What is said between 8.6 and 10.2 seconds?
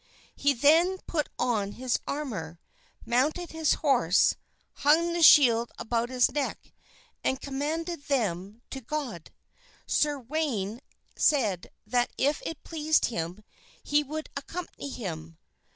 to God. Sir